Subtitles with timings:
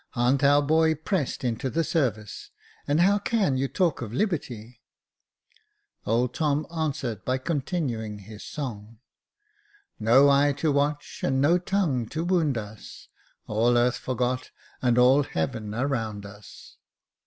[0.17, 2.49] "A'n't our boy pressed into the service?
[2.87, 4.81] And how can you talk of liberty?"
[6.07, 8.97] Old Tom answered by continuing his song
[9.99, 13.09] —"No eye to watch, and no tongue to wound us;
[13.45, 14.49] All earth forgot,
[14.81, 16.77] and all heaven around us."